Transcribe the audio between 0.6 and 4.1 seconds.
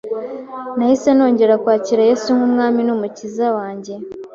nahise nongera kwakira Yesu nk’umwami n’umukiza wanjye